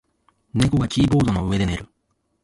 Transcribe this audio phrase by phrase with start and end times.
[0.55, 1.87] 猫がキーボードの上で寝る。